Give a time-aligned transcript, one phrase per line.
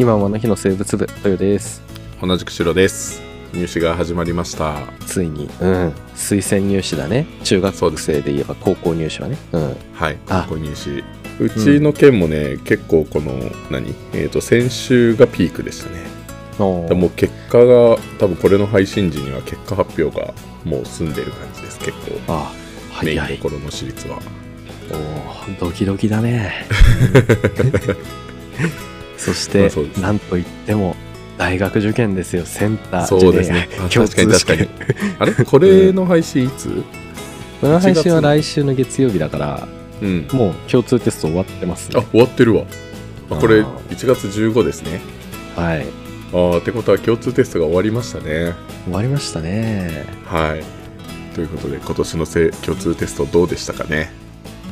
[0.00, 1.82] 今もあの日の生物部豊です。
[2.22, 3.20] 同じく白です。
[3.52, 4.78] 入試が始まりました。
[5.06, 5.44] ついに。
[5.60, 5.92] うん。
[6.14, 7.26] 推薦入試だね。
[7.44, 9.36] 中学生で言えば高校入試はね。
[9.52, 9.76] うん。
[9.92, 10.16] はい。
[10.26, 11.04] 高校入試。
[11.38, 13.34] うちの県もね、結構この
[13.70, 13.94] 何？
[14.14, 15.98] えっ、と先週がピークでしたね。
[16.58, 20.32] おもう結果が多分これの配信時には結果発表が
[20.64, 21.92] もう済んでる感じです結
[22.26, 22.28] 構。
[22.28, 22.50] あ
[23.04, 24.18] メイン早いどころの私立は。
[24.92, 26.66] おードキドキだね
[29.20, 30.96] そして、まなんといっても
[31.36, 33.68] 大学受験ですよセンターそうですね。
[33.88, 34.68] 確かに確かに。
[35.18, 35.32] あれ？
[35.44, 36.82] これの配信いつ？
[37.60, 39.68] この配信は1月来週の月曜日だから
[40.02, 40.26] うん。
[40.32, 41.98] もう共通テスト終わってますね。
[41.98, 42.64] あ終わってるわ。
[43.30, 45.00] あこれあ1月15ですね。
[45.56, 45.86] はい。
[46.32, 48.54] あーってことは共通テストが終わりましたね。
[48.84, 50.04] 終わりましたね。
[50.26, 50.64] はい。
[51.34, 54.10] ということで今年のせ共通テストどうでしたかね？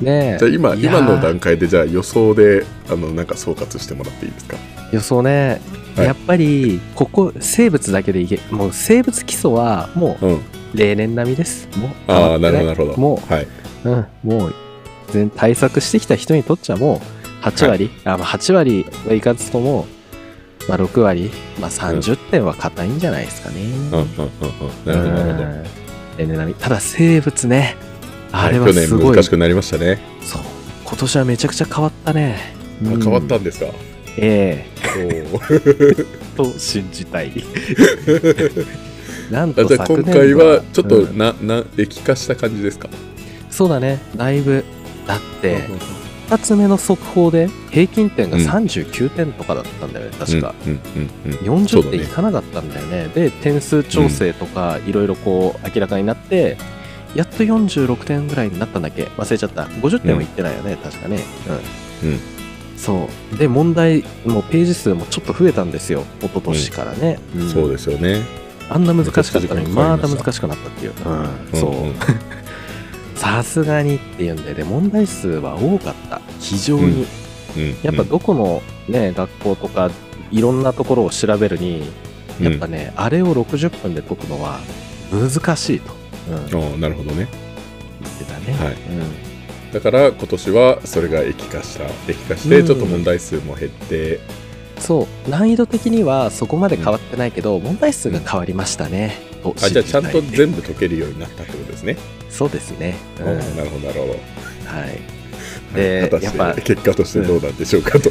[0.01, 0.39] ねえ。
[0.39, 4.57] じゃあ今今の段階でじゃあ予想であのなんか総括してもらっていいですか？
[4.93, 5.61] 予想ね、
[5.97, 6.07] はい。
[6.07, 10.35] やっぱりここ生物だけでいけもう生物基礎はもうん。
[10.37, 10.39] う
[10.75, 11.67] 例年並みです。
[11.79, 13.47] もうああなるほどもはい、
[13.85, 14.55] う、うん、もう
[15.11, 17.01] 全対策してきた人にとっちゃも
[17.43, 19.87] う8割、あまあ8割はいかずとも、
[20.69, 23.71] まあ、6割、まあ、30点は硬いんじゃないですかね、うん。
[23.71, 23.91] うん。
[23.91, 23.97] うん。
[23.97, 24.09] うん。
[24.85, 25.45] なるほどなるほど。
[25.45, 25.63] うん。
[26.19, 26.55] 例年並み。
[26.55, 27.77] ただ生物ね
[28.33, 29.99] あれははいすごい、去年難しくなりましたね。
[30.23, 30.43] そう。
[30.85, 33.67] 今年はめちゃくちゃ変わったね、うんあ変わったんですか、
[34.17, 36.07] えおえー。
[36.37, 37.33] と信じたい。
[39.31, 42.89] なんあと今回はちょっとうんな、な液化した感じですか？
[43.51, 43.99] そうだね。
[44.17, 44.65] だいぶ
[45.07, 45.69] だって
[46.31, 48.45] 2つ目の速報で平均点がうん。
[48.47, 50.81] 39点とかだったんだよね確か、うんうん
[51.27, 51.67] うんうん。
[51.67, 53.11] そう40点いかなかったんだよね。
[53.15, 56.57] で点数調整とかいろいろこう明らかになって、
[57.15, 59.05] やっと46点ぐらいになったんだっけ？
[59.17, 59.65] 忘れちゃった。
[59.65, 61.21] 50点はいってないよね、確かね。
[62.03, 62.19] うん、うん。
[62.77, 63.37] そう。
[63.37, 66.05] で問題もうページ数もちょっと増えたんですよ。
[66.21, 67.49] 一昨年からね、ん。
[67.49, 68.23] そうですよね。
[68.71, 71.61] あんな難しかったのにまただ難しくなったっていう、うん。
[71.61, 71.95] そう、んん。
[73.17, 76.21] さすがにっていうんでで問題数は多かった。
[76.39, 77.07] 非常に、
[77.57, 77.77] うん。
[77.83, 79.91] やっぱどこのね学校とか
[80.31, 81.91] いろんなところを調べるに
[82.41, 84.61] やっぱね、あれを60分で解くのは
[85.11, 85.93] 難しいと、
[86.29, 87.25] うん、なるほどね。
[87.25, 88.75] ってたね、はい。
[88.75, 88.77] う
[89.71, 89.73] ん。
[89.73, 92.67] だから今年はそれが液化した液化してうん。
[92.67, 94.21] ちょっと問題数も減って、
[94.79, 95.31] そう。
[95.31, 101.97] 難易度的にはそこまで変わってないけど、問題数が変わりましたね、とあじゃあちゃんと全部解けるようになったってことですね、
[102.31, 103.25] そうですね、うん。
[103.57, 104.13] なるほどなるほど。
[104.13, 104.17] は
[104.87, 105.19] い。
[105.75, 108.11] で果たして結果としてどうなんでしょうかと、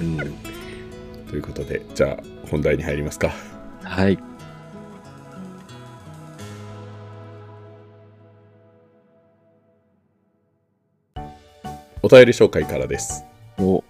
[0.00, 0.16] うん。
[1.28, 3.32] ということでじゃあ本題に入りますか。
[3.82, 4.18] はい
[12.06, 13.24] お便り紹介からです。
[13.58, 13.82] お。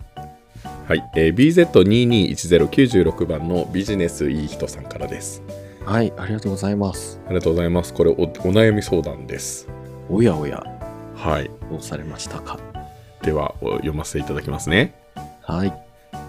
[0.88, 5.42] はい、えー、BZ221096 番のビジネスいい人さんからです。
[5.84, 7.20] はいありがとうございます。
[7.26, 7.92] ありがとうございます。
[7.92, 9.68] これおお悩み相談です。
[10.08, 10.64] おやおや。
[11.14, 11.50] はい。
[11.70, 12.58] どうされましたか？
[13.20, 14.94] ではお読ませていただきますね。
[15.42, 15.72] はい。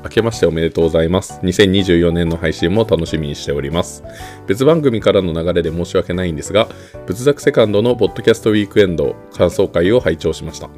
[0.04, 1.40] 明けましておめでとうございます。
[1.44, 4.04] 2024年の配信も楽しみにしております。
[4.46, 6.68] 別番組からの流れで申し訳ないんですが、
[7.06, 10.70] 仏作セカンドのポッドキャストウィークエンド感想会を拝聴しました。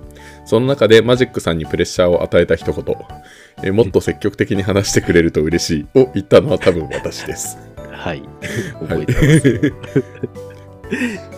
[0.50, 2.96] その中でマジックさんにプレッシャーを与えた一言、
[3.62, 6.00] えもっと積極的に話してくれると嬉しい。
[6.00, 7.60] を言ったのは多分私です。
[7.92, 8.24] はい。
[8.82, 9.74] 覚えてます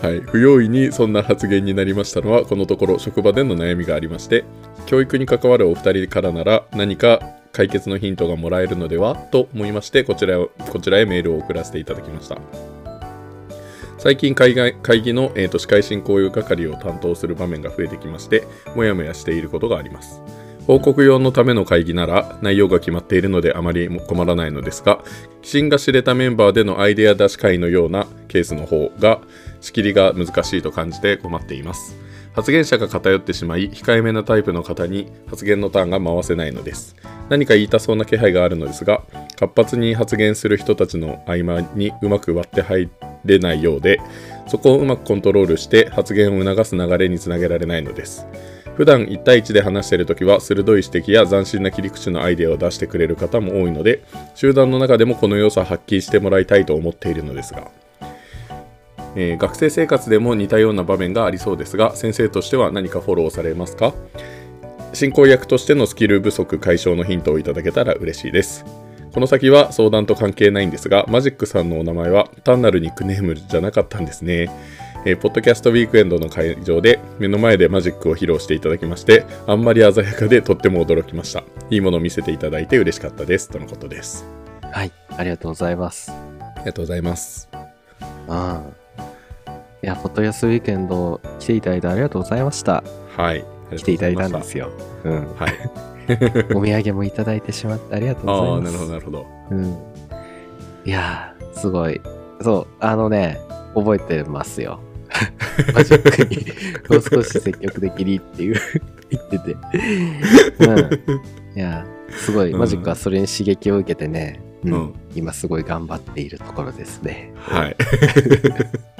[0.06, 4.44] はい、不用意にそんな発言になりましたのはこのところ職場での悩みがありまして
[4.86, 7.20] 教育に関わるお二人からなら何か
[7.52, 9.14] 解決のヒントがもらえるのでは？
[9.14, 12.38] と思いましてこちらをこちらへメールを送らせていただきました
[14.02, 20.20] 最近会会議の、えーと司会進行係を担当する場面が増えてきましてもやもやしていることがあります。
[20.66, 25.04] 報告用のための会議なら内容が決まっているのであまり困らないのですが
[25.42, 29.20] 寄進が知れたメンバーでのアイデア出し会のようなケースの方が
[29.60, 32.01] 仕切りが難しいと感じて困っています。
[32.34, 36.96] 発言者が偏ってしまい控えめなタイプの方に発言のターンが回せないのです。
[37.28, 39.02] 何か言いたそうな気配があるのですが
[39.38, 42.90] 活発に発言する人たちの合間にうまく割って入
[43.24, 44.00] れないようで
[44.46, 48.26] そこをうまくコントロールして発言を促す流れにつなげられないのです。
[48.76, 54.02] 普段1対1で話しているときは鋭い指摘や斬新な切り口のアイデアを出してくれる方も多いので
[54.34, 57.70] 集団の中でもこの良さを発揮してもらいたいと思っているのですが、
[59.16, 63.94] えー学生生活でも似たような場面がありそうですが先生としては何かフォローされますか？
[64.92, 68.64] 進行役としてのスキル不足解消のヒントをいただけたら嬉しいです
[69.12, 74.50] この先は相談と関係ないんですがマジックさんのお名前は単なるニックネームじゃなかったんですね
[75.04, 81.42] えーポッドキャストウィークエンドの会場で目の前でマジックを披露していただきまして、あんまり鮮やかでとっても驚きました。
[81.70, 83.48] いいものを見せていただいて嬉しかったです。
[83.48, 84.24] とのことです。
[84.70, 84.92] はい。
[85.16, 86.12] ありがとうございます。
[86.12, 87.48] ありがとうございます。
[88.28, 88.81] うん。
[89.82, 92.84] いや、ポッドキャストウィークエンド来ていただいてありがとうございました。
[93.16, 93.44] はい。
[93.76, 94.70] 来ていただいたんですよ。
[95.02, 95.34] うん。
[95.34, 95.54] はい。
[96.54, 98.72] お土産もいただいてしまってありがとうございああ、ます。
[98.72, 99.26] なるほど、なるほど。
[99.50, 99.76] うん。
[100.84, 102.00] いやー、すごい。
[102.42, 103.40] そう、あのね、
[103.74, 104.78] 覚えてますよ。
[105.74, 106.46] マジックに、
[106.88, 108.60] もう少し積極的にっていう
[109.10, 109.56] 言ってて。
[110.60, 111.58] うん。
[111.58, 117.32] いやー、すごい、うんマジックはそれに刺激を受けてね、うんうん今すごい頑張っているところですね。
[117.36, 117.76] はい。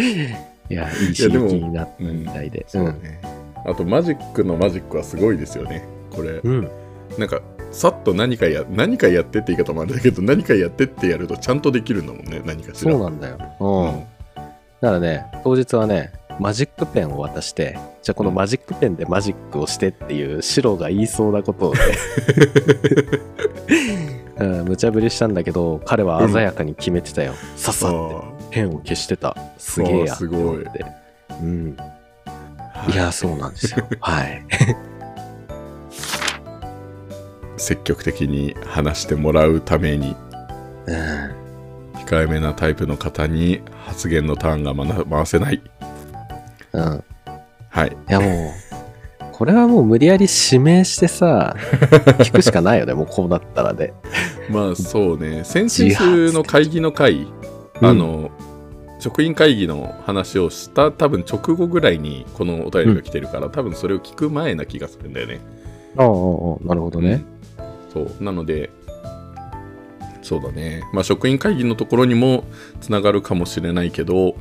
[0.00, 2.64] いや、いい刺激になったみたいで。
[2.68, 3.20] そうね。
[3.66, 5.86] あと、マジックのマジックはすごいですよね。
[6.10, 6.70] これ、うん。
[7.18, 7.40] なんか、
[7.72, 12.92] さっと何かや、何かやってって言い方もあれだけど、何かやってってやるとちゃんとできるんだもんね、何かしら。
[12.92, 13.38] そうなんだよ。
[13.60, 14.04] うん。
[14.80, 21.80] だからね、当日はね、マジックペンを渡して、じゃあこのマジックペンでマジックをしてっていう、シロが言いそうなことをね、
[24.38, 27.34] うん、無茶ぶりしたんだけど、彼は鮮やかに決めてたよ。
[27.56, 29.36] さっさってあペンを消してた。
[29.58, 30.84] すげえやあーすごいって。
[31.42, 31.76] うん。
[31.76, 33.86] ーいや、そうなんですよ。
[34.00, 34.42] はい。
[37.56, 40.16] 積極的に話してもらうために、
[40.86, 41.40] うん。
[42.06, 45.62] 控えめなタイプの方に発言のターンが回せない。
[46.72, 47.04] うん。
[47.68, 47.96] はい。
[48.08, 48.50] いやもう、
[49.32, 51.54] これはもう無理やり指名してさ、
[52.20, 53.92] 聞くしかないよね、もうこうなったらね。
[54.50, 57.26] まあそうね、先々週の会議の会、
[57.80, 58.30] うんあの、
[58.98, 65.40] 職員会議の話をした多分直後ぐらいにこのお便りが来てるから、多分それを聞く前な気がするんだよね。
[65.96, 66.06] ああ、
[66.66, 67.24] なるほどね。
[67.92, 68.22] そう。
[68.22, 68.70] なので、
[70.22, 70.82] そうだね。
[70.92, 72.44] まあ職員会議のところにも
[72.80, 74.34] つながるかもしれないけど、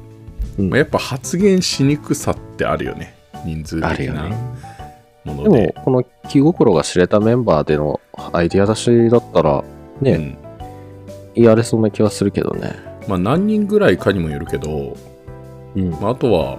[0.57, 3.15] うんまあ、やっぱ発言しにくさってあるよね。
[3.45, 4.29] 人数的な。
[5.23, 5.49] もので。
[5.49, 8.01] でも、この気心が知れたメンバーでの
[8.33, 9.63] アイディア出しだったら、
[10.01, 10.37] ね、うん
[11.35, 12.88] やれそうな気はするけどね。
[13.07, 14.95] まあ何人ぐらいかにもよるけど、
[15.75, 15.91] うん。
[15.91, 16.57] まあ、あとは、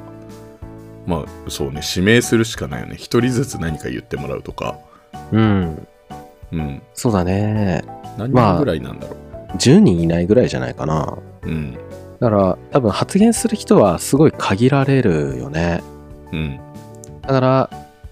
[1.06, 2.96] まあそうね、指名するしかないよね。
[2.96, 4.76] 一人ずつ何か言ってもらうとか。
[5.32, 5.86] うん。
[6.52, 6.82] うん。
[6.94, 7.82] そうだね。
[8.16, 9.16] 何まあ人ぐらいなんだろ
[9.56, 11.18] 10人いないぐらいじゃないかな。
[11.42, 11.48] う。
[11.48, 11.74] うん。
[12.20, 15.82] だから、多分発言する人はすごい限られるよね。
[16.32, 16.60] うん。
[17.22, 17.70] だから、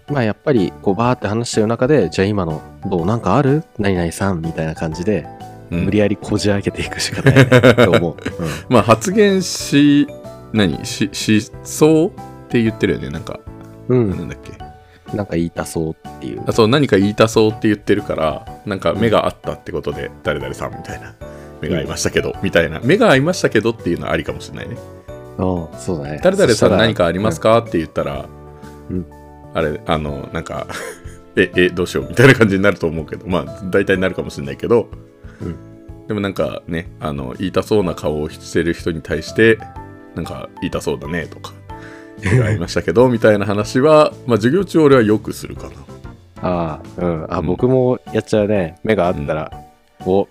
[0.09, 3.07] まあやっぱり、こうバーって話してる中で、じゃあ今の、どう？
[3.07, 3.65] なんかある？
[3.79, 4.41] 何々さん？
[4.41, 5.38] みたいな感じで、うん
[5.71, 7.45] 無理やりこじ開けていくしかないね
[7.85, 8.17] と思う。
[8.69, 10.07] まあ発言し、
[10.53, 10.85] 何？
[10.85, 12.11] し、しそうっ
[12.49, 13.11] て言ってるよね。
[13.11, 13.39] なんか、
[13.89, 14.07] うん。
[14.07, 14.09] う。
[14.11, 14.53] なんんだっけ？
[15.17, 16.53] なんか言いたそうっていうあ。
[16.53, 21.15] そう、何か言いたそうって言ってるから、なんか目が合ったってことで、誰々さんみたいな。
[21.61, 22.81] 目が合いましたけど、みたいな。
[22.85, 24.77] 目が合いましたけどっていうのはありかもしれないね。
[25.39, 26.21] うん、そうだね。
[26.23, 28.27] 誰々さん何かありりますかって言ったら、
[28.91, 29.07] うん
[29.55, 30.67] あれ、あの、なんか、
[31.35, 34.89] え、え、どうしようみたいな感じになると思うけど、まあ、大体なるかもしれないけど、
[35.43, 35.57] うん
[36.09, 39.59] でもなんかね、あの、言いたそうな顔をしてる人に対して、
[40.15, 41.53] なんか、言いたそうだねとか、
[42.25, 45.73] 目が合いましたけど、 みたいな話は、まあ、授業中俺はよくするかな。
[46.49, 47.27] ああ、うん。
[47.29, 48.79] あ、うん僕もやっちゃうね。
[48.85, 49.53] 目があったら、
[50.07, 50.27] お、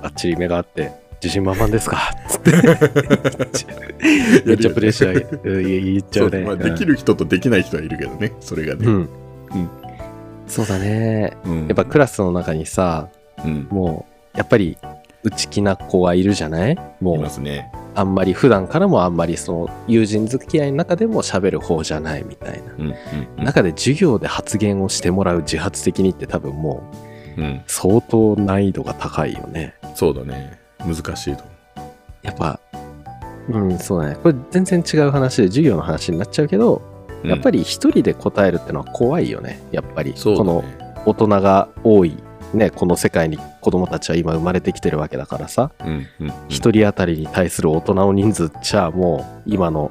[0.00, 2.14] あっちり目があって、自信満々ですか？
[2.28, 2.52] つって。
[4.46, 6.44] めっちゃプレッシャーうん言っちゃそううね。
[6.44, 8.86] まあ、できる人とできない人はいるけどね、それがね。
[8.86, 8.94] うん。
[8.94, 9.08] うん。
[10.46, 11.36] そうだね。
[11.44, 13.08] うんやっぱクラスの中にさ、
[13.44, 14.76] うん、もう、やっぱり、
[15.22, 16.74] 内気な子はいるじゃない？
[16.74, 17.72] いもう、ますね。
[17.94, 22.72] あんまり、普段からもあんまり、その、友人付き合いの中でも喋る方じゃないみたいな。
[22.76, 22.94] うん、うん、
[23.38, 26.82] うん中で授業で発言をしてもらう自発的にって多分も
[27.36, 27.62] う、うん。
[27.66, 29.74] 相当難易度が高いよね。
[29.94, 30.58] そうだね。
[30.80, 31.52] 難しいと思
[32.22, 32.58] やっぱ、
[33.48, 34.16] うん、そうだね。
[34.22, 36.82] これ全然違う話で授業の話になっちゃうけど、
[37.22, 37.28] う。
[37.28, 39.60] やっぱり、り一人で答えるってのは怖いよね。
[39.72, 40.12] やっぱり。
[40.12, 40.94] このそうだね。
[41.06, 42.16] 大人が多い、
[42.54, 46.06] ね、この世界に子供たちは今生まれてきてるわけだからさ、うん、うん。
[46.20, 49.90] うん一人当たりに対する大人の人数っちゃもう今の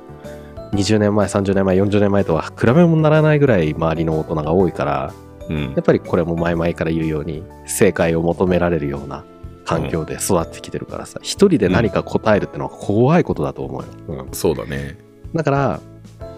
[0.74, 5.14] 20年前、30年前、40年前とは比べもならないぐらい周りの大人が多いから、
[5.50, 9.26] うんやっぱりこれも前々から言うように正解を求められるような
[9.66, 14.24] 環境で育ってきてるからさ、一人で何か答えるってのは怖いことだと思うよ。
[14.24, 14.98] うんそうだね。
[15.34, 15.80] だから、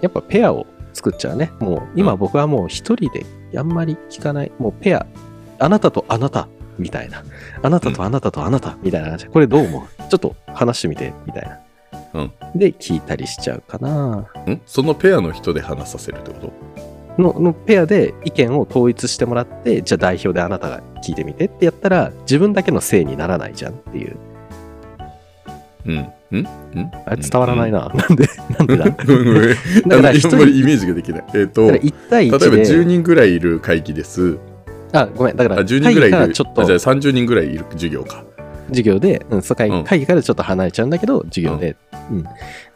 [0.02, 1.52] やっぱペアを作っちゃうね。
[1.60, 3.26] もう今うん僕はもう一人で
[3.58, 4.52] あんまり聞かない。
[4.58, 5.06] もうペア、
[5.60, 6.48] あなたとあなた
[6.78, 7.24] みたいな。
[7.62, 10.10] あなたとあなたとあなたみたいな感じで、これどう思う？
[10.10, 11.60] ちょっと話してみてみたいな。
[12.14, 14.16] うんで、聞いたりしちゃうかな。
[14.16, 14.62] ん？
[14.66, 16.54] そのペアの人で話させるってこと？
[17.22, 24.18] ののペアで意見を統一してもらって、じゃあ代表であなたが聞いてみてってやったら、自分だけのせいにならないじゃんっていう。
[25.86, 26.48] うん、うん、んん？
[27.06, 27.88] あれ伝わらないな。
[27.88, 28.28] なんで？
[28.58, 28.90] なんでだ？
[29.06, 29.50] ごめんごめん。
[29.50, 29.58] だか
[29.88, 31.26] らあんまりイメージができない。
[31.36, 32.64] えっ、と、だから1対1例えばで。
[32.64, 34.38] 10人ぐらいいる会議です。
[34.96, 35.36] あ、ごめん。
[35.36, 36.34] だから、あ10人ぐらいいる。
[36.34, 38.24] ちょっとあじゃあ30人ぐらいいる授業か。
[38.70, 41.76] 授業で、うん、会議からちょっと離れちゃうんだけど、授業で。
[42.10, 42.24] うん。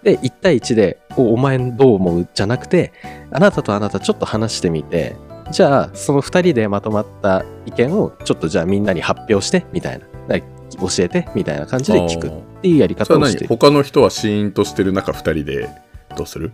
[0.04, 2.28] で、1対1で、おお前どう思う？
[2.34, 2.94] じゃなくて、
[3.32, 5.16] あなたとあなたちょっと話してみて、
[5.52, 10.06] じゃあ、その2人でまとまった意見を、ちょっとじゃあみんなに発表して、みたいな。
[10.80, 13.48] 教えて、みたいな感じで聞くっていうやり方をしてる。
[13.48, 15.68] 他の人はシーンとしてる中2人で
[16.16, 16.52] どうする？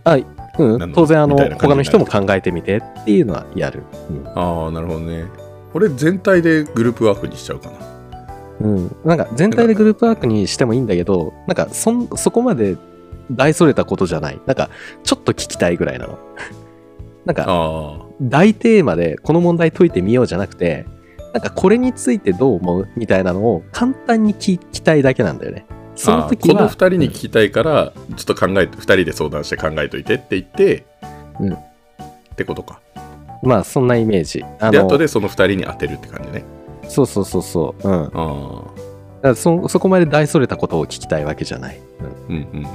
[0.58, 3.82] うん当然、あの、他の人も考えてみてっていうのはやる。
[4.08, 5.26] うんああ、なるほどね。
[5.76, 7.78] 俺全体でグループワークにしちゃうかな。
[8.60, 12.78] うん、なんか全体でグループワークにしてもいいんだけど、なんかそんそこまで
[13.30, 14.40] 大それたことじゃない。
[14.46, 14.70] なんか
[15.04, 16.18] ちょっと聞きたいぐらいなの。
[17.26, 20.86] なんかあ大テーマでこの問題解いてみようじゃなくて、
[21.34, 25.66] なんかこれについてどう思うみたいなのを簡単に聞きたいだけなんだよね。
[25.94, 30.86] その時は、この2人に聞きたいから、ちょっと考えて2人で相談して考えといてって言って、
[31.38, 31.58] うんっ
[32.34, 32.80] てことか。
[33.46, 34.44] まあそんなイメージ。
[34.58, 36.44] あで、の後でその2人に当てるって感じね。
[36.88, 37.88] そうそうそうそう。
[37.88, 38.10] うん。
[38.14, 41.80] あらそそこまで大それたことを聞きたいわけじゃない。
[42.00, 42.66] うんあ、うんうん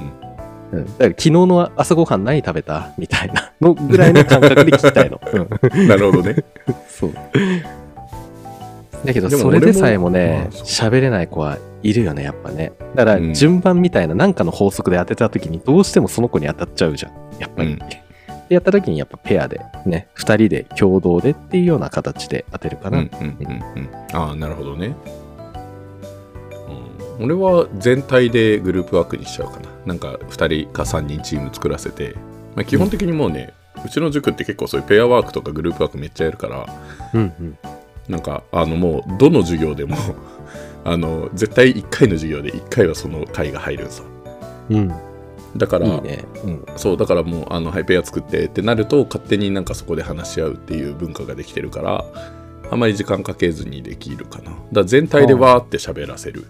[0.72, 0.78] うん。
[0.80, 5.20] うん、だから昨日の朝ごはん何食べたみたいなのぐらいの感覚で聞きたいの。
[5.30, 6.36] うんなるほどね。
[6.88, 7.12] そう。
[9.04, 12.72] だけど、それでさえもね喋れない子はいるよね、やっぱね。
[12.94, 17.12] だかうんら、順番みたいな何かの法則で当てた時に、どうしてもその子に当たっちゃうじゃん。
[17.38, 17.72] やっぱり。
[17.72, 18.01] うんで
[18.52, 22.98] やった時に、やっぱペアで、ね、二人で共同でっていうような形で当てるかな。
[22.98, 23.90] うんうんうんうん。
[24.12, 24.94] ああ、なるほどね。
[27.18, 29.68] うん、俺は全体でグループワークにしちゃうかな。
[29.86, 32.14] なんか2人か3人チーム作らせて、
[32.54, 33.52] まあ、基本的にもうね、
[33.84, 36.66] うちの塾って結構そういうペアワークとかグループワークめっちゃやるから、
[37.14, 37.58] うんうん。
[38.08, 39.96] なんかあのもうどの授業でも
[40.84, 44.02] あの絶対1回の授業で1回はその回が入るんさ
[44.70, 44.92] うん。
[45.56, 46.24] だからね。
[46.44, 46.64] うん。
[46.76, 52.04] そうだからもうあのハイペア作ってってなると勝手になんかそこで話し合うっていう文化ができてるから
[52.70, 56.44] あまり時間かけずにできるかなだ全体でわーって喋らせる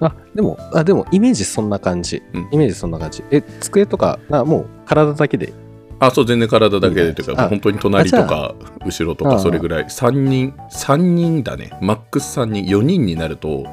[0.00, 2.20] あ、でも、あ、でも、イメージそんな感じ。
[2.32, 3.22] うんイメージそんな感じ。
[3.30, 5.52] え、机とか、あもう体だけで？
[6.00, 8.54] あそう全然体だけでというあか本当に隣とあか
[8.84, 13.64] 後ろとあかそれぐらい3人3人だねマックス3人4人になると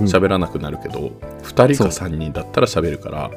[0.00, 3.30] うん喋らなくなるけど、2人かそう3人だったら喋るから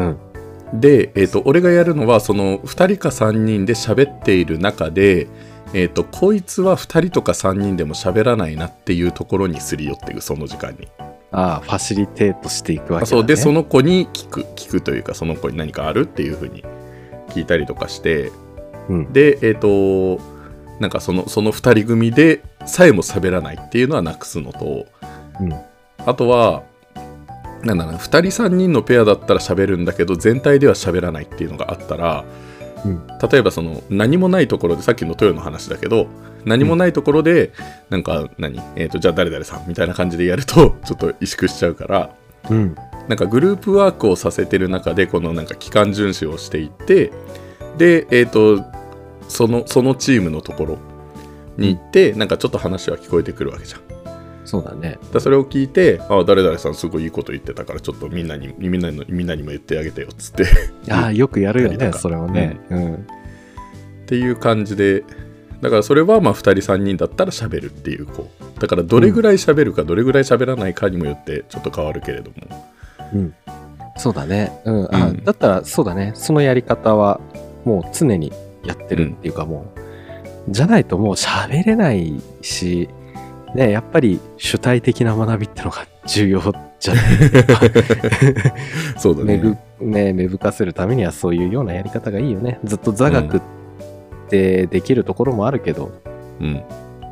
[0.00, 0.80] うん。
[0.80, 5.28] で、えー、と俺がやるのはその2人か3人で喋っている中で、
[5.72, 10.88] えー、とこいつは2人とか3人でも喋らないなっていうところにすり寄っていくその時間に、
[11.32, 13.02] ああ、ファシリテートしていくわけだ、ね。
[13.02, 16.64] あそうでその子に聞く聞くというかその子に何かあるっていうふうに
[17.28, 18.32] 聞いたりとかして
[18.88, 19.12] うん。
[19.12, 20.20] でえっ、と
[20.78, 24.86] なんかそのその2人組でさえも喋らないっていうのはなくすのと
[25.40, 25.52] うん。
[25.98, 26.62] あとは
[27.62, 32.24] なんだろうな2人3人のペアだったら喋るんだけど全体では喋らないっていうのがあったら、
[32.84, 36.06] うん例えばその何もないところでさっきの豊の話だけど
[36.46, 37.52] 何もないところで、
[37.90, 42.10] なんか何、えー、とじゃあ誰々さんみたいな感じでやると ちょっと萎縮しちゃうから
[42.48, 42.74] うん。
[43.08, 47.10] なんかグループワークをさせてる中でこのなんか期間巡視をしていって
[47.76, 48.64] でえっ、と
[49.28, 50.78] そのそのチームのところ
[51.58, 53.89] に行って、なんかちょっと話は聞こえてくるわけじゃん。
[54.50, 54.98] そうだね。
[55.12, 60.44] だそれを聞いて、あ誰々さんすごいいいこと言ってたから、ちょっとみんなに、みんなにみんなにも言ってあげてよっつって、
[60.90, 62.58] ああ、よくやるよね、それはね。
[62.68, 62.94] うん。
[62.94, 62.98] っ
[64.06, 65.04] ていう感じで、
[65.60, 68.60] だからそれはまあ2人3人だったら喋るっていう、こう。
[68.60, 72.66] だからどれぐらい喋るか、どれぐらい喋らないかにもよってちょっと変わるけれども。
[73.14, 73.34] うん。
[73.98, 74.50] そうだね。
[74.64, 74.88] うん。
[74.92, 76.10] あうんだったら、そうだね。
[76.16, 77.20] そのやり方は、
[77.64, 78.32] もう常に
[78.64, 82.88] やってるっていうか、もう、じゃないともう喋れないし、
[83.54, 86.40] ね、やっぱり主体的な学びってのが重要
[86.78, 87.04] じゃない？
[88.96, 89.58] そうだね。
[89.80, 92.60] ね、芽吹かせるためにはそういうようなやり方がいいよね。
[92.64, 93.40] ずっと座学っ
[94.28, 95.90] てできるところもあるけど、
[96.40, 96.62] うん。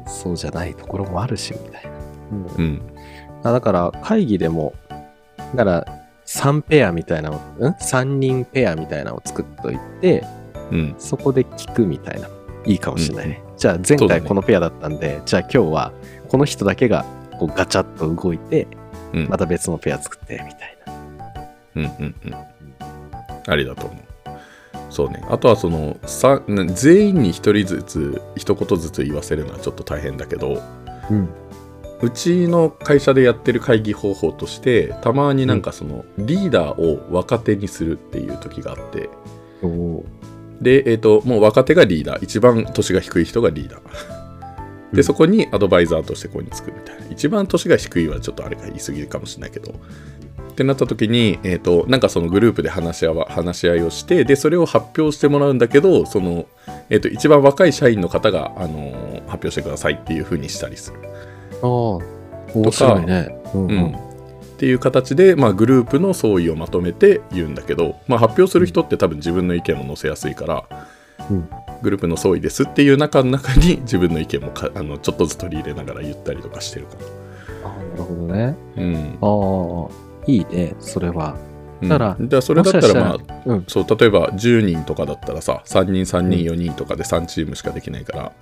[0.06, 1.90] そうじゃないところもあるし、みたいな。
[2.32, 2.82] うんうん。
[3.44, 4.74] あだから会議でも、
[5.54, 5.86] だから
[6.26, 7.40] 3ペアみたいなの、ん
[7.80, 10.24] ?3 人ペアみたいなのを作っといて、
[10.70, 10.94] うん。
[10.98, 12.28] そこで聞くみたいな。
[12.66, 13.42] いいかもしれないね。
[13.58, 15.92] じゃあ前回このペアだったんで、じゃあ今日は
[16.28, 17.04] この人だけが
[17.38, 18.66] こうガチャッと動いて、
[19.12, 19.28] うん。
[19.28, 20.92] また別のペア作ってみたいな。
[21.76, 22.34] うんうんうん。
[23.46, 24.08] ありだと思う。
[24.90, 25.22] そうね。
[25.28, 30.62] あとはその、さな全員に一人ずつ、一言ずつ言わせるのはちょっと大変だけど、
[31.10, 31.28] うん。
[32.00, 39.10] うちの会社でやってる会議方法としてたまになんかそのリーダーを若手にするっていう時があって
[40.60, 42.24] で、えー、ともう若手がリーダー。
[42.24, 43.80] 一番年が低い人がリーダー。
[44.90, 44.96] うん。
[44.96, 47.06] でそこにアドバイザーとしてここにつくみたいな。
[47.10, 49.72] 一番年が低いはちょっとあれか言い過ぎかもしれないけど。
[50.50, 56.46] ってなった時に、えー、となんかそのグループで話し合わ話し合いをしてでそれを発表してもらうんだけどその、
[56.90, 60.98] えー、と一番若い社員の方が、あのー発表してくださいっていう風にしたりする。
[61.62, 61.68] ああ、
[62.54, 63.28] 面白いね。
[63.54, 64.07] うんううんん。
[64.58, 70.64] っていう形で、まあ、グループの総意をまとめて言うんだけど、まあ、発表する人って多分自分の意見も載せやすいから、
[71.30, 71.48] うん
[71.80, 76.96] グループの総意ですっていう中の中に 自分の意見もかあのちょっとずつ取り入れながら言ったりとかしてるか
[77.62, 78.56] ああ、なるほどね。
[78.74, 78.82] ら。
[78.82, 81.36] うんああ、いいね、それは。
[81.80, 88.32] うん、だからだからそれだったらまあうんそう例えば10人とかだったらさ3人3人4人とかで3チームしかできないから、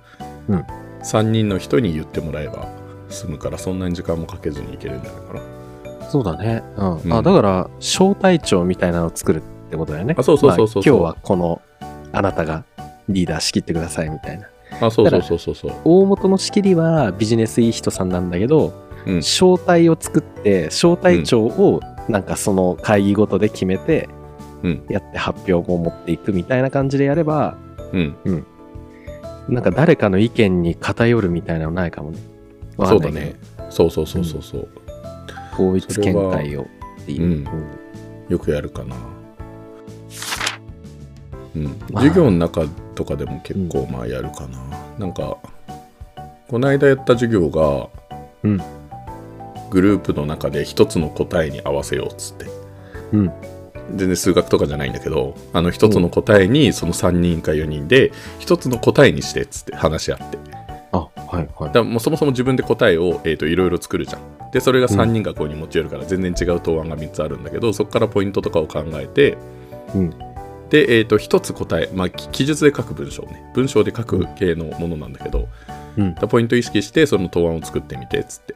[0.49, 0.63] うん
[1.03, 2.67] 3人の人に言ってもらえば
[3.09, 5.56] 済むからそんなに時間もかけずにいけるんじゃないかな。
[6.09, 6.63] そうだね。
[6.77, 6.97] うん。
[6.97, 10.15] うんあ、だから、招待長みたいなのを作るってことだよね。
[10.17, 11.61] あそうそうそうそうそうまあ今日はこの、
[12.11, 12.63] あなたが
[13.09, 14.47] リーダー仕切ってくださいみたいな。
[14.81, 15.71] あそうそうそうそうそう。
[15.83, 18.73] 大元の仕切りはビジネスいい人さんなんだけど、
[19.05, 24.09] うん招待を作って、招待長をなんかその会議ごとで決めて、
[24.63, 27.55] うんやって発表も持っていくみたいな感じでやれば、
[27.93, 28.45] うん、
[29.47, 32.19] なんか誰かの意見に偏るみたいなのないかもね。
[32.77, 33.35] そうんだね。
[33.69, 34.69] そうそうそうそうそう。
[35.57, 36.65] 統一見解をっ
[37.05, 37.23] ていう。
[37.23, 37.47] うんうん
[38.29, 38.95] よくやるかな。
[41.55, 44.59] うん、まあ授業の中とかでも結構まあやるかな。
[44.99, 45.37] なんか、
[46.47, 47.89] この間やった授業が、
[48.43, 48.61] うん
[49.69, 52.45] グループの中で一つの答えに合わせようっつって。
[53.13, 53.31] うん
[53.95, 60.37] 全然数学とかじゃないんだけど、あの一つの答えにその3人か4人で一つの答えにしてっつって話し合って。
[60.91, 61.09] あ、は
[61.39, 61.83] いはいだ。
[61.83, 64.36] もうそもそも自分で答えを、えー、といろいろ作るじゃん。
[64.51, 69.37] でそれが3人がこうに持ち寄るから全然違う答案が3つあるんだけどそこからポイントとかを考えて
[69.93, 70.09] うん。
[70.69, 73.49] で、えー、と1つ答え、まあ、き記述で書く文章ね。
[73.53, 75.47] 文章で書く系のものなんだけど、
[75.97, 76.15] うん。
[76.15, 78.55] ポイント意識してその答案を作ってみてっつって。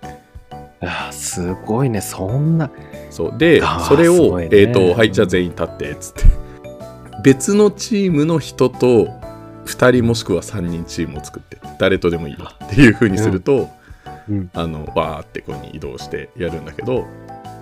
[0.82, 2.02] あーすごいね。
[2.02, 2.70] そんな。
[3.10, 3.38] そう。
[3.38, 4.50] でそれを、ね。
[4.52, 6.24] えー、とはいじゃあ全員立ってっつって。
[7.24, 9.08] 別のチームの人と
[9.66, 13.70] 2人もしくは3人チームを作って誰とでもいいよっていう風にすると、
[14.32, 14.50] うん。
[14.54, 17.06] あのわーってこうに移動してやるんだけど、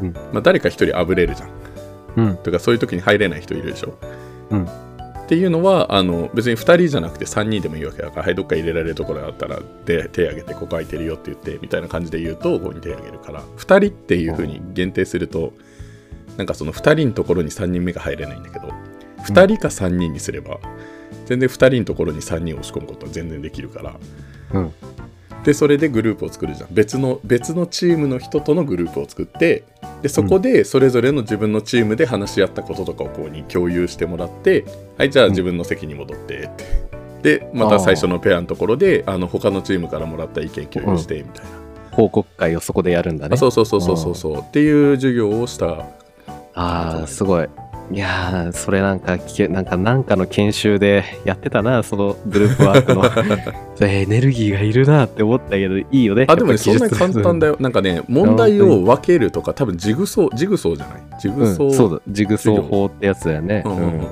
[0.02, 1.50] うんまあ、誰か一人あぶれるじゃん。
[2.16, 2.38] うん。
[2.38, 3.98] とかそういう時に入れない人いるでしょ。
[4.52, 15.54] うんっていうのはあの別に2人じゃなくて3人でもいいわけだから、はい、どっか入れられるところがあったらで手挙げてここ空いてるよって言ってみたいな感じで言うとここに手挙げるから2人っていう風に限定すると
[16.38, 18.70] なんかその2人のところに3人目が入れないんだけど
[19.28, 20.58] 2人か3人にすれば
[21.28, 24.00] 全然2人のところに3人を押し込むことは全然できるから
[24.54, 24.74] うん。
[25.50, 26.70] でそれでグループを作るじゃん。
[26.70, 29.64] 別の別のチームの人とのグループを作って
[30.04, 34.64] でそこでそれぞれの自分のチームで話し合ったこととかをこうに共有してもらって
[35.00, 36.90] はいじゃあ自分の席に戻ってって。
[37.24, 41.52] でまた最初のペアのところであの他のチームからもらった意見共有してみたいな、
[41.90, 43.34] 報告会をそこでやるんだね。
[43.34, 44.38] あそうそうそうそうそうそう。
[44.42, 45.88] っていう授業をした
[46.54, 47.50] ああ、すごい。
[47.92, 53.04] いやー、それなんか聞け、なんか、なんかの研修でやってたな、そのグループワークの。
[53.82, 56.26] エネルギーがいるなって思ったけど、いいよね。
[56.28, 57.54] あでもねそんなに簡単だよ。
[57.54, 63.64] よなんかね問題を分けるとか多分ジグソージグソーじゃないジグうん、ソー、そうだ、ジグソー法ってやつだよね。
[63.66, 64.08] うんうんうん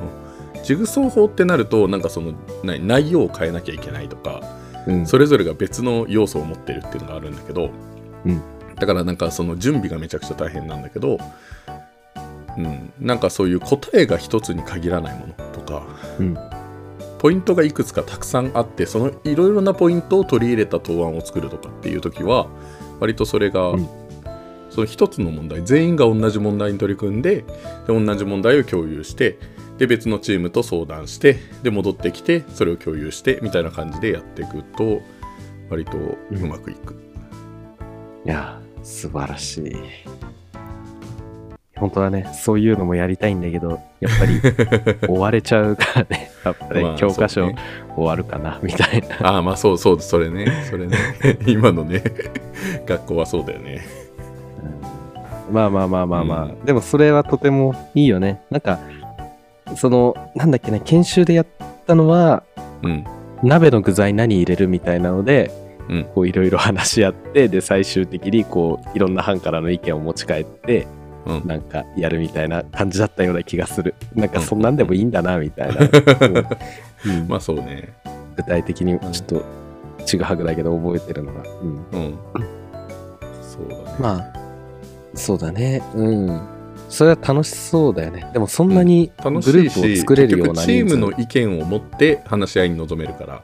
[0.64, 4.42] ジグソー法ってなるとなんかそのな内容を変えなきゃいけないとか
[4.86, 7.70] うんそれぞれが別の要素を持ってるっていうのがあるんだけど、
[8.26, 8.42] うん
[8.80, 11.18] だからなんかその準備がめちゃくちゃ大変なんだけど、
[12.58, 15.84] うん、なんかそういう答えが一つに限らないものとか、
[16.20, 16.38] うん。
[17.20, 22.48] ポイントがいくつかたくさんあってそのいろいろなポイントを取り入れた答案を作るとかっていう時は
[23.00, 23.90] 割とそれが、うん。
[24.70, 27.46] その一つの問題全員が同じ問題に取り組んでで
[27.88, 29.40] 同じ問題を共有して
[29.78, 35.02] で別のチームと相談してで戻ってきてそれを共有してみたいな感じでやっていくと
[35.70, 36.96] 割とうまくいく、
[38.26, 39.76] いやー、素晴らしい。
[41.80, 44.42] 本当はね、そういうのもやりたいんだけど、やっぱり
[45.08, 47.50] 追われちゃうからね、 やっぱりまあ教科書
[47.96, 49.28] 終わるかな、みたいな。
[49.28, 50.66] ああまあそうそうそれね。
[50.70, 50.98] それね。
[51.46, 52.04] 今のね。
[52.86, 53.86] 学校はそうだよね。
[55.50, 55.54] うん。
[55.54, 58.42] まあまあまあまあまあ、うでもそれはとてもいいよね。
[58.50, 58.80] なんか、
[59.76, 61.46] その、なんだっけね、研修でやっ
[61.86, 62.44] たのは、
[62.82, 63.04] うん。
[63.44, 65.52] 鍋の具材何入れるみたいなので、
[65.90, 66.04] うん。
[66.16, 70.97] こういろいろ話し合って、で、最終的にこう、いろんな班からの意見を持ち帰って、うん
[71.46, 73.96] なんかやるみたいな感じだったような気がする。
[74.16, 75.82] なんかそんなんでもいいんだな、みたいな。
[77.06, 77.18] うん。
[77.22, 77.28] うん。
[77.28, 77.94] まあそうね。
[78.36, 79.44] 具体的にちょっと
[80.06, 81.44] ちぐはぐだけど覚えてるのが。
[81.62, 81.86] うん。
[81.92, 82.18] うん。
[83.42, 83.96] そうだね。
[84.00, 84.34] まあ、
[85.16, 85.82] そうだね。
[85.96, 86.42] うん。
[86.90, 88.30] それは楽しそうだよね。
[88.34, 93.44] でもそんなにグ楽ループをしいし作れるような結局チームの意見を持って話し合いに臨めるから。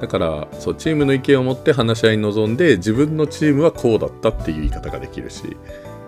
[0.00, 5.56] だからそうチームの意見を持って話し合いに臨んで自分のチームはこうだったっていう言い方ができるし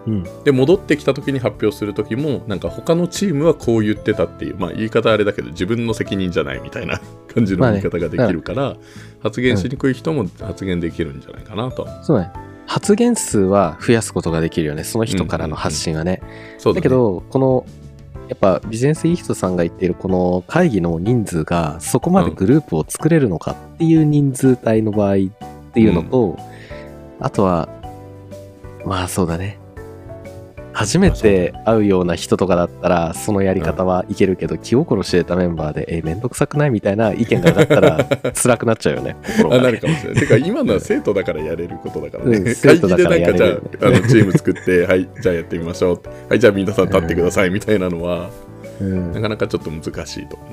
[0.07, 0.45] うん。
[0.45, 7.01] で戻ってきた時に発表する時もなんか他のチームはこう言ってたっていうまあ言い方あれだけど自分の責任じゃないみたいな
[7.35, 8.77] 感じの言い方ができるから、
[9.23, 12.31] 発言しにくい人も発言できるんじゃないかなとそうね。
[12.67, 14.85] 発言数は増やすことができるよね。
[14.85, 16.23] その人からの発信はね。
[16.64, 17.67] だ,、けど、この、
[18.29, 25.17] やっぱビジネスいい人さんが言っているこの会議の人数がそこまでグループを作れるのかっていう人数帯の場合っ
[25.75, 26.38] ていうのと、
[27.21, 27.69] あとは、
[28.87, 29.59] まあそうだね。
[30.74, 36.70] 初めて会うような人とかだったら、そのやり方はいけるけど、気心知れたメンバーで、え、めんどくさくない？
[36.70, 39.16] みたいな意見が上がったら、 辛くなっちゃうよね。
[39.50, 40.20] あなるかもしれない。
[40.20, 42.38] てか今のは生徒だからやれることだからね。
[42.38, 46.00] うん会生徒だ議でなんかじゃああのチーム作って、はい、じゃあやってみましょう。
[46.28, 48.30] はい、じゃあ皆さん立ってくださいみたいなのは、
[48.80, 50.44] うんなかなかちょっと難しいと思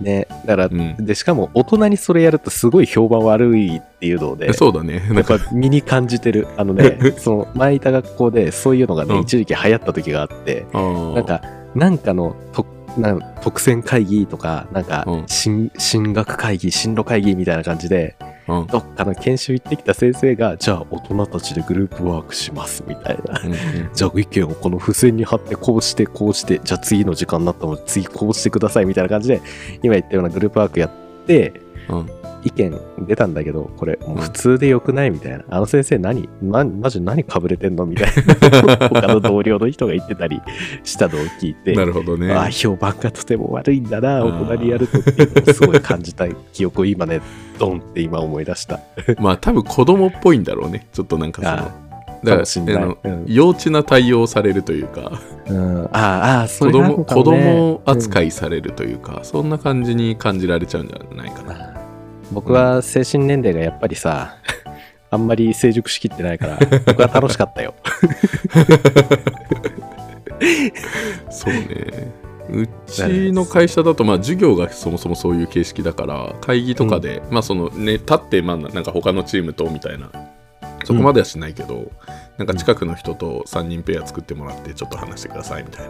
[0.00, 0.26] ね。
[0.46, 0.70] だから、う。
[0.70, 0.96] うん。
[1.04, 5.00] で、しかも大人にそれやるとすごい評判悪いっていうので、そうだね。
[5.10, 6.48] なんか、ぱ身に感じてる。
[6.56, 11.42] あのね、 その前いた学校でそういうのがね、うん一時期流行った時があって、なんか、
[11.74, 18.16] なんかのとなん特選会議とか、なんかうん進、進学会議、進路会議みたいな感じで、
[18.50, 18.66] うん。
[18.66, 23.40] どっかの研修行ってきた先生が、じゃあ大人たちでグループワークしますみたいな。
[23.40, 23.90] うんうん。
[23.94, 29.40] じゃあ意見をこの付箋に貼って、こうして、こうして、じゃあ次の時間になったので、次こうしてくださいみたいな感じで、
[29.82, 30.90] 今言ったようなグループワークやっ
[31.26, 32.10] て、うん
[32.42, 35.44] 意見出たんだけど、これもう普通でよくないみたいな。
[35.48, 38.76] あの先生何なマジ何かぶれてんのみたいな。
[38.88, 40.40] 他の同僚の人が言ってたり
[40.84, 42.32] したのを聞いて、なるほどね。
[42.32, 47.20] ああ、評判がとても悪いんだな、大人にやるとっていうのをすごい感じた記憶を今ね、
[47.58, 48.80] ドンって今思い出した。
[49.20, 50.86] まあ多分子供っぽいんだろうね。
[50.92, 51.54] ちょっとなんかその。
[51.54, 51.90] あ
[52.22, 55.12] だかもしんないあのうん幼稚な対応されるというか、
[55.46, 61.79] うん、ああ、ああ、そ子れがある供子扱い、いされるというか、そんな感じに感じられちゃうんじゃないかな。
[62.30, 64.36] ああ僕は精神年齢がやっぱりさ、
[65.10, 67.74] あんまり成熟しきってないから、僕は楽しかったよ。
[71.30, 72.30] そうね。
[72.52, 80.10] うちの会社だと、まあ、授業がそもそもそういう形式だから、会議とかで、まあ、そのね、立って、まあ、なんか他のチームとみたいな、
[80.84, 81.90] そこまではしないけど、
[82.38, 85.86] なんか近くの人と3人ペア作ってもらって、ちょっと話してくださいみたい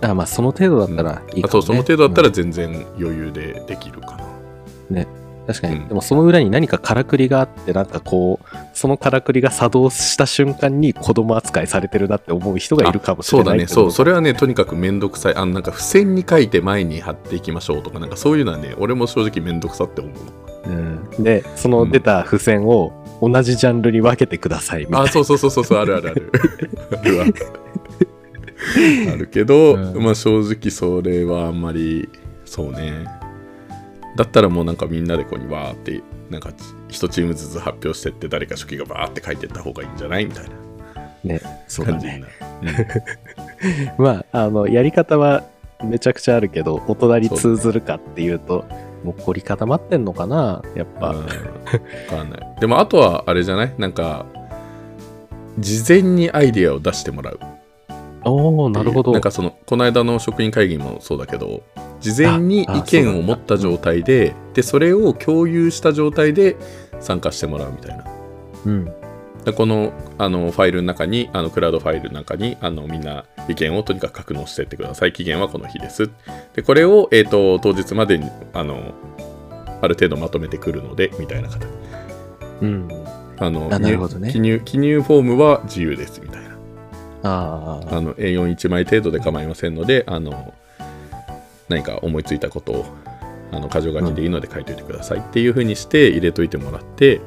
[0.00, 0.10] な。
[0.10, 4.16] あまあ、その程度だったらいいかも、ねあと、その程度だったら全然余裕でできるか
[4.90, 5.04] な。
[5.50, 5.88] 確かに、うん。
[5.88, 13.82] でもその裏に何かからくりがあってなんかこうそのからくりが作動した瞬間に子供扱いされてるなって思う人がいるかもしそうだね、れないけど。
[13.82, 15.34] そう、それはね、とにかくめんどくさい。
[15.34, 20.12] あの、なんか付箋に書いて前に貼っていきましょうとか、なんかそういうのはね、俺も正直めんどくさって思う。
[20.66, 24.80] うん、でその出た付箋を同じジャンルに分けてください。
[24.80, 26.32] みたいなあ、そうそうそうそうそう、あるあるある。
[27.02, 27.24] あるわ。
[29.12, 30.02] あるけど、うん。
[30.02, 32.08] まあ正直それはあんまり、
[32.44, 33.04] そうね。
[34.22, 36.50] だったらもうなんかみんなでここにわーって、なんか
[36.88, 40.50] 一チームずつ発表してって、誰か初期がバーって書いてった方がいいんじゃないみたいな
[41.24, 42.22] ねそうだね。
[43.96, 45.44] まああのやり方は
[45.82, 48.66] めちゃくちゃあるけど大人に通ずるかっていうと
[49.04, 51.24] もう凝り固まってんのかなやっぱ、うんわ
[52.10, 52.56] かんない。
[52.60, 53.72] でもあとはあれじゃない？
[53.78, 54.26] なんか、
[55.58, 57.40] 事前にアイディアを出してもらう。
[58.24, 59.12] おおなるほど。
[59.12, 61.62] なんかそのこの間の職員会議もそうだけど
[62.00, 66.56] 事前に意見を持った状態ででそれを共有した状態で
[67.00, 68.04] 参加してもらうみたいな。
[68.66, 68.92] うん。
[69.44, 75.12] でこのあのファイルの中にあのクラウドファイルの中にあのみんな意見をとにかく格納してってください。
[75.12, 76.10] 期限はこの日です。
[76.54, 78.94] でこれを、えー、と当日までにあの
[79.80, 81.66] ある程度まとめてくるのでみたいな形。
[82.60, 82.88] うん。
[83.38, 84.30] あのあなるほどね。
[84.30, 86.49] 記入記入フォームは自由ですみたいな。
[86.49, 86.49] あ
[87.22, 90.54] ああの A41 枚程度で構いませんのであの
[91.68, 92.86] 何か思いついたことを
[93.52, 97.20] あの箇条書きでいいので書いておいてくださいっていうふうにして入れといてもらって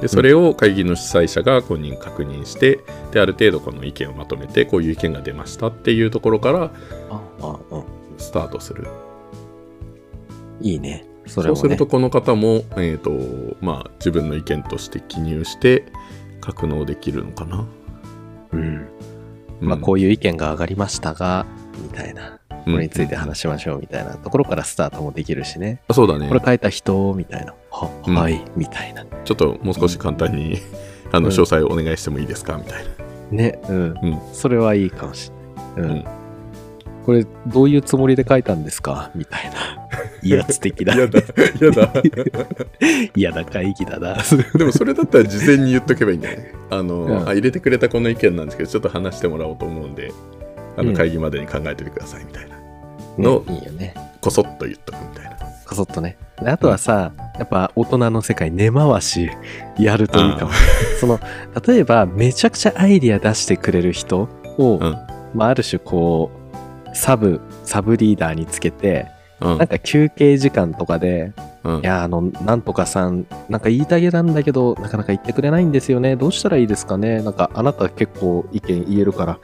[0.00, 6.70] でそれを会議の主催者が本人確認してである程度この意見をまとめてこういう意見が出ましたっていうところから
[8.16, 8.86] スタートする。
[10.60, 11.04] いいね。
[11.26, 15.84] それそうするとこの方も、えーとまあ、自分の意見として記入して
[16.40, 17.66] 格納できるのかな、
[18.52, 18.88] うん
[19.60, 21.46] まあ、こういう意見が上がりましたが、
[21.82, 25.80] みたいな、これについて話しましょうみたいなところからスタートもできるしね。
[25.88, 27.54] あそうだねこれ書いた人、みたいな。
[27.70, 29.04] は、うんはい、みたいな。
[29.24, 30.58] ちょっともう少し簡単に、
[31.12, 32.56] あのうん詳細をお願いしてもいいですか？
[32.56, 32.90] みたいな
[33.30, 33.76] ね、うん。
[33.76, 35.30] うんそれはいいかもし
[35.76, 35.90] れない。
[35.90, 35.96] うん。
[35.96, 36.17] うん
[37.08, 39.10] これ、どういうつもりで書いたんですか？
[39.14, 39.88] みたいな。
[40.22, 40.94] 威圧的な。
[40.94, 41.20] やだ
[41.58, 41.92] やだ
[43.16, 44.18] 嫌な会議だな。
[44.54, 50.12] でもそれだったら事前に言っとけばいいんじゃないあの、うんあ入れてくれたこの意見なんですけどちょっと話してもらおうと思うんで
[50.76, 52.62] あうんの会議までに考えててくださいみたいな、ね
[53.18, 53.94] のいいよね。
[54.20, 56.18] こそっと言っとくみたいなこそっとね。
[56.42, 59.30] であとはさ、やっぱ大人の世界根回し
[59.78, 60.50] やるといいかも。
[61.00, 61.18] その、
[61.66, 64.96] 例えばめちゃくちゃアイディア出してくれる人を、うん
[65.34, 66.37] まあある種こう、
[66.98, 69.06] サブ、サブリーダーにつけて、
[69.40, 71.32] うんなんか休憩時間とかで、
[71.62, 76.16] うんいや、あの、なんとかさん、なんか言いたげなんだけど、なかなか言ってくれないんですよね。
[76.16, 79.38] どうしたらいいですかねなんか、あなた結構意見言えるから、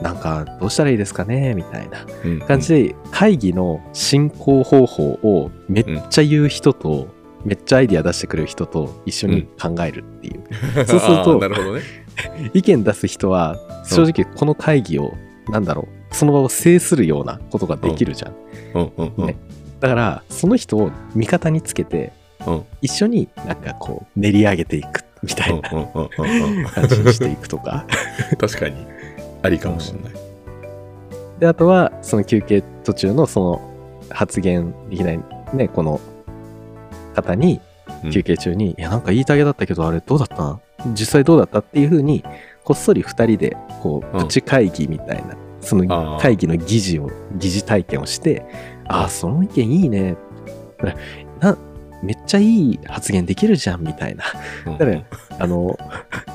[0.00, 7.08] なんか、どうしたらいいですかねみたいなうん感じで、会議の進行方法をめっちゃ言う人と、
[7.44, 10.86] めっちゃアイディア出してくれる人と一緒に考えるっていう。
[10.86, 11.82] そうするとあー なるほどね。
[12.54, 15.12] 意見出す人は、正直この会議を、
[15.50, 18.34] なんだろう、その場を制するようなことができるじゃん。
[18.74, 19.26] うんうんうん。
[19.26, 19.36] ね。
[19.80, 22.12] だから、その人を味方につけて、
[22.46, 22.62] うん。
[22.82, 26.66] 一緒になんかこう練り上げていくみたいなうんうんうんうんうん。
[26.66, 27.86] 感じにしていくとか。
[28.38, 28.86] 確かに。
[29.42, 30.12] ありかもしれない。
[31.40, 33.60] であとはその休憩途中のその
[34.10, 35.20] 発言できない
[35.52, 36.00] ねこの
[37.14, 37.60] 方に
[38.04, 38.10] うん。
[38.10, 40.58] 休憩中に、いやなんか言いたげだったけどあれどうだった？
[40.94, 41.58] 実際どうだった？
[41.60, 42.22] っていう風に
[42.64, 44.22] こっそり2人でこううん。
[44.24, 48.44] プチ会議みたいな、その会議の議事を議事体験をして
[48.86, 49.04] あうん。
[49.04, 50.16] あその意見いいね。
[51.40, 51.56] な
[52.02, 54.24] めっちゃいい発言できるじゃんみたいな。
[54.66, 54.78] うん。
[54.78, 55.02] だから
[55.38, 55.76] あの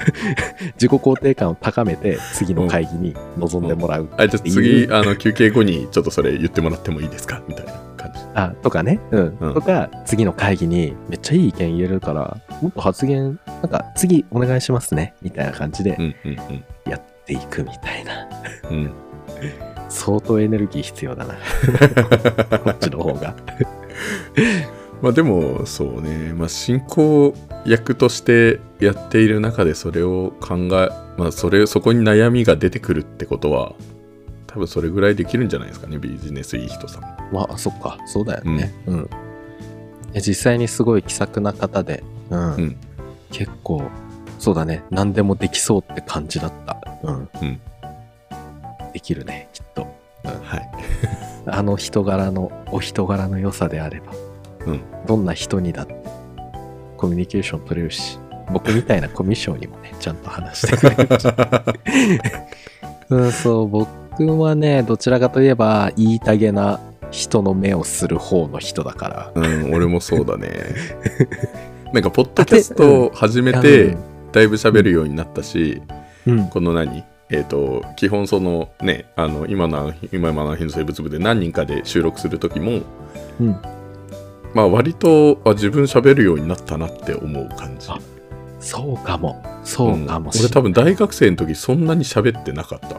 [0.75, 7.41] 自己肯定感を高めて次の会議に臨んでもらうあじゃあってい次うあの休憩後にちょっとそれ言ってもらってもいいですか？
[7.47, 8.19] みたいな感じ。
[8.33, 9.37] あとかね、うん。
[9.39, 9.53] うん。
[9.53, 18.27] とか次の会議にめっちゃいい意見言えるからもっと発言なんか次お願いしますねみたいな感じでうんうんやっていくみたいな、
[18.71, 18.91] うんうん。
[19.89, 21.35] 相当エネルギー必要だな。
[22.59, 23.35] こっちの方が。
[25.01, 27.33] まあでもそうね、まあ、進行
[27.65, 33.73] 役としてやっている中でそれを考え、まあ、それそこに悩みが出てくるってことは
[34.47, 37.03] 多分それぐらいできるんじゃないですかねビジネスいい人さん。
[37.33, 37.97] まあそっか。
[38.05, 38.73] そうだよね。
[38.87, 42.55] うん、いや実際にすごい気さくな方で、うん。
[42.55, 42.77] うん。
[43.31, 43.83] 結構
[44.39, 44.83] そうだね。
[44.89, 46.81] 何でもできそうって感じだった。
[47.03, 47.61] うん、うん
[48.93, 49.87] できるねきっと。
[50.23, 50.69] はい。
[51.47, 54.13] あの人柄のお人柄の良さであれば、
[54.65, 54.81] うん。
[55.07, 55.95] どんな人にだって
[56.97, 58.19] コミュニケーション取れるし
[58.51, 61.27] 僕みたいなコミュ障にもねちゃんと話してくれるし。
[63.09, 63.89] うんそう僕
[64.39, 66.79] はねどちらかといえば言いたげな
[67.11, 69.41] 人の目をする方の人だから。
[69.41, 70.49] うん、俺もそうだね。
[71.93, 73.97] なんか、ポッドキャストを始めて、
[74.31, 75.81] だいぶ喋るようになったし、
[76.27, 77.03] うん、この何？
[77.31, 82.81] えっ、と、基本そのね、あの、今の、今の日の生物部で何人かで収録するときも、
[83.39, 83.55] うん、
[84.53, 87.87] まあ割とあ自分喋るようになったなって思う感じ。
[87.89, 87.99] あ
[88.59, 92.97] そうかもそうかもうん俺多分大学生の時そんなに喋ってなかった。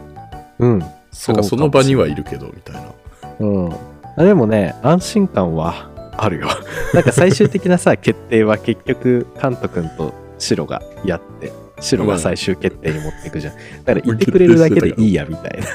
[0.58, 0.86] うんな
[1.34, 2.92] んかその場にはいるけどみたいな。
[3.40, 3.72] うん。
[4.16, 6.48] あでもね、安心感はあるよ。
[6.94, 13.54] なんか最終的なさ、決定は結局、カント君とシロがやって、シロが最終決定に持っていくじゃん。
[13.84, 15.66] だから言ってくれるだけでいいや、みたいな。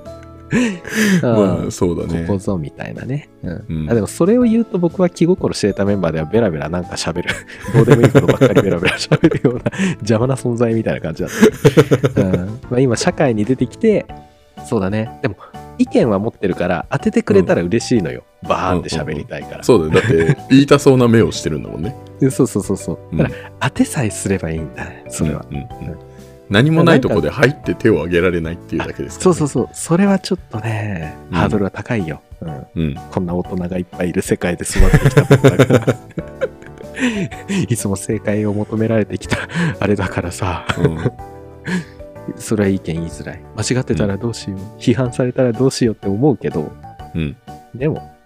[1.22, 1.68] まうん。
[1.68, 2.26] あそうだね。
[2.26, 2.38] ここ。
[2.38, 3.64] ぞみたいなね、うん。
[3.68, 3.90] うん。
[3.90, 7.30] あでもそれを言うと僕は気心知れたメンバーではベラベラなんか喋る。
[7.74, 9.62] どうでもいいことばっかりベラベラ喋るような
[10.00, 12.34] 邪魔な存在みたいな感じだった、 うん。
[12.70, 14.06] まあ、今社会に出てきて
[14.66, 15.18] そうだね。
[15.22, 15.36] でも
[15.78, 20.00] 意見は持ってるから当ててくれたら嬉しいのよ、バーンって喋りたいから、そうだよ。
[20.00, 21.96] だって言いたそうな目をしてるんだもんね。
[22.30, 22.98] そうそうそうそう。
[23.12, 23.18] うん。
[23.18, 25.98] だから当てさえすればいいんだねそれは、うんうんうん。
[26.48, 29.68] 何もないとこで入って手を挙げられないっていうだけですから、そうそうそう。
[29.72, 31.36] それはちょっとねうん。
[31.36, 32.66] ハードルは高いよ、うん。
[32.74, 32.94] うん。
[33.10, 35.96] こんな大人がいっぱいいる世界で育ってきた僕だから。
[37.68, 39.38] いつも正解を求められてきた
[39.78, 40.98] あれだからさ、うん
[42.36, 43.42] それは意見言いづらい。
[43.56, 44.60] 間違ってたらどうしよう。
[44.78, 46.72] 批判されたらどうしようって思うけど、
[47.14, 47.36] うん
[47.74, 48.16] でも、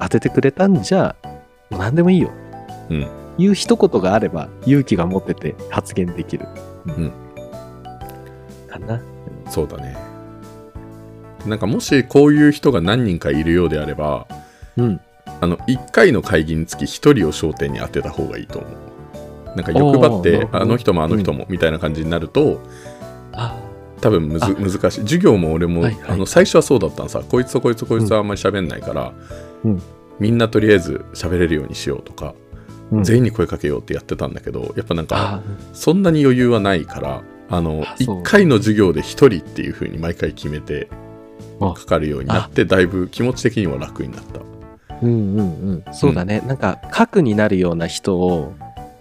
[0.00, 1.14] 当ててくれたんじゃ、
[1.70, 2.30] もう何でもいいよ。
[2.90, 6.46] うん言う一言があれば勇気が持ってて発言できる。
[6.86, 7.12] うん
[8.68, 9.00] かな。
[9.48, 9.96] そうだね。
[11.46, 14.26] なんかもしこういう人が何人かいるようであれば、
[14.76, 15.00] うん。
[15.40, 18.70] あの1回の会議につき1人を焦点に当てた方がいいと思う。
[19.56, 22.60] なんか欲張っておーなるほどあの人もあの人もみたいな感じになると、
[22.93, 22.93] あ
[24.00, 24.48] 多分むずあ。
[24.50, 24.80] 難しい。
[25.00, 26.02] 授業も俺も、はいはい。
[26.10, 27.20] あの最初はそうだったのさ。
[27.20, 29.12] こいつとこいつとこいつはあんまり喋んないから、
[29.64, 29.82] うん。
[30.20, 32.34] みんなとりあえず喋れるようにしようとか、
[32.92, 33.04] うん。
[33.04, 35.42] 全員に声かけようってやってたんだけどやっぱなんかあ
[35.72, 38.20] そんなに余裕はないからあのあそう。
[38.20, 40.88] 1回の授業で1人っていう風に毎回決めて
[41.60, 41.72] あ。
[41.72, 44.40] かかるようになってだいぶ気持ち的には楽になった。
[45.02, 45.94] うんうんうん。
[45.94, 46.42] そうだね。
[46.46, 48.54] なんか核になるような人を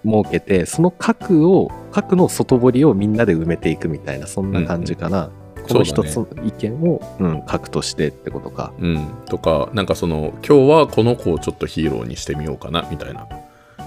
[0.05, 5.29] 設けて、その核を、核の外堀をみんなで埋めていくみたいな、そんな感じかな。
[5.67, 8.73] この一つの意見をう、ん、書くとしてってことか。
[8.79, 13.27] うん、とかなんかその今日はこの子をちょっとヒーローにしてみようかなみたいな、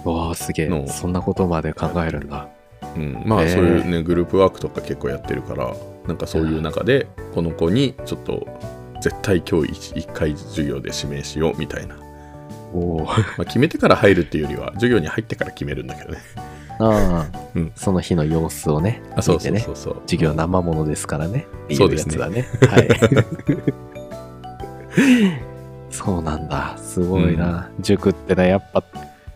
[0.04, 0.84] わあ、すげの。
[0.86, 0.88] え。
[0.88, 2.48] そんなことまで考えるんだ。
[2.96, 3.54] うん、まあへー。
[3.54, 5.74] そういうねグループワークとか結構やってるから
[6.06, 8.46] なんかそういう中でこの子にちょっと
[9.02, 11.98] 絶対今日 1, 回授業で指名しようみたいな、
[12.76, 13.04] おお。
[13.04, 16.18] まあ、決めてから入るっていうよりは授業に入ってから決めるんだけどね
[16.78, 19.72] ああ、うんその日の様子をね、あそうそうそ。
[19.72, 21.46] うそう授業生ものですからね。
[21.72, 22.46] そうですねやつだね。
[22.68, 22.88] はい。
[25.90, 26.76] そうなんだ。
[26.76, 27.70] すごいな。
[27.80, 28.84] 塾ってね、やっぱ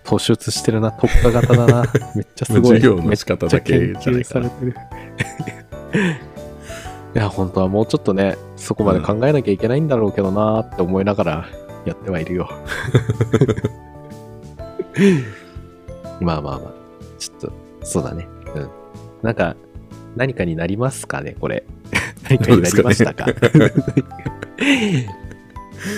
[0.04, 0.92] 突出してるな。
[0.92, 1.84] 特化型だな。
[2.14, 2.80] めっちゃすごい。
[2.80, 4.74] 授業の仕方だけいかなされてる。
[7.14, 11.46] いや、本当はもうちょっとね、そこまで考えなきゃいけないんだろうけどなって思いながら
[11.84, 12.48] やってはいるよ。
[16.20, 16.80] まあまあまあ。
[17.18, 18.28] ちょっと、そうだね。
[18.54, 18.68] うん。
[19.22, 19.56] なんか、
[20.16, 21.64] 何かになりますかね、これ。
[22.28, 23.26] 何かになりましたか。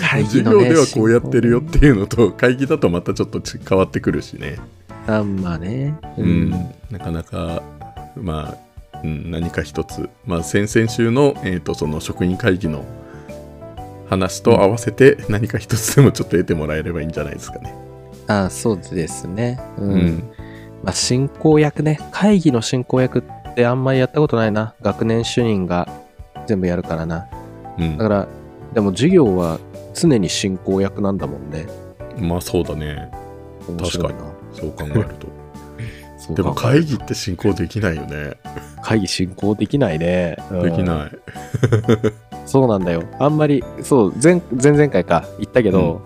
[0.08, 4.58] 会議のね授業ではこうやってるよっていうのと会議だとまたちょっとち変わってくるしね
[5.08, 5.98] あまあね。
[6.16, 6.50] うん、
[6.90, 7.62] なかなか
[8.16, 8.54] ま
[8.94, 12.84] あ、うん、何か一つまあ先々週の,、えー、とその職員会議の
[14.12, 17.74] 話と合わせて何か一つでもちょっと得てもらえればいいんじゃないですかね
[18.28, 19.58] あそうですね。
[19.78, 19.82] う。
[19.82, 20.32] うんん、
[20.82, 21.98] まあ、進行役ね。
[22.12, 24.74] 会議の進行役ってあんまりやったことないな。
[24.80, 25.88] 学年主任が
[26.46, 27.26] 全部やるからな。
[27.78, 28.28] うんだから、
[28.74, 29.58] でも授業は
[29.94, 31.66] 常に進行役なんだもんね。
[32.18, 33.10] まあそうだね
[33.68, 34.20] 面白いな。
[34.52, 35.06] そう考える
[36.28, 38.34] と でも会議って進行できないよね
[38.84, 40.36] 会議進行できないね。
[40.50, 43.02] うんできないそうなんだよ。
[43.18, 46.02] あんまり、そう、前前々回か、言ったけど、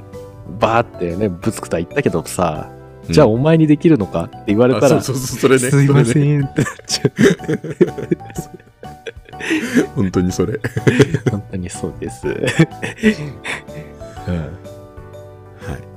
[0.61, 2.70] バーってね、ぶつくた言ったけどさ、
[3.11, 4.22] じゃあお前にできるのか？
[4.24, 7.11] って言われたら、あそうそうそれねすいませんってなっちゃ
[9.96, 10.61] 本当にそれう。
[11.32, 12.28] 本当にそうです。
[12.28, 12.35] うん。
[12.35, 12.42] はい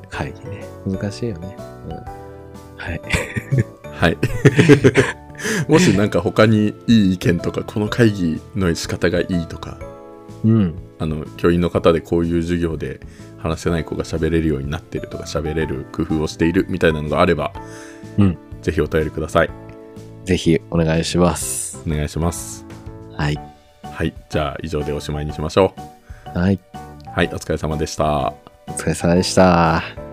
[0.09, 0.65] 会議ね。
[0.87, 1.55] 難しいよね。
[1.87, 1.91] うん。
[1.93, 2.01] は
[2.91, 2.99] い。
[3.93, 4.17] はい。
[5.69, 9.77] もしなんか他にいい意見とか、この会議の仕方がいいとか、
[10.43, 10.75] うん。
[10.99, 12.99] あの、教員の方でこういう授業で
[13.37, 17.53] 話せない子が喋れるようになってるとか、喋れる工夫をしているみたいなのがあれば、
[18.17, 19.49] うんぜひお便りください。
[20.25, 21.81] ぜひお願いします。
[21.87, 22.65] お願いします。
[23.17, 23.39] はい。
[23.83, 24.13] はい。
[24.29, 25.73] じゃあ以上でおしまいにしましょ
[26.33, 26.55] はい。
[26.55, 26.59] う。
[27.09, 27.27] はい。
[27.27, 28.33] お疲れ様でした。
[28.67, 30.08] お疲れ様でした。